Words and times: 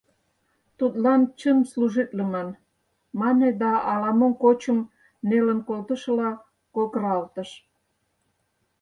Тудлан 0.77 1.21
чын 1.39 1.57
служитлыман,— 1.71 2.49
мане 3.19 3.49
да 3.61 3.71
ала-мом 3.91 4.33
кочым 4.43 4.79
нелын 5.27 5.59
колтышыла 5.67 6.29
кокыралтыш. 6.75 7.49